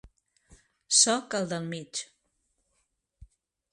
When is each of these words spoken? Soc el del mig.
Soc 1.01 1.37
el 1.41 1.45
del 1.51 1.67
mig. 1.75 2.01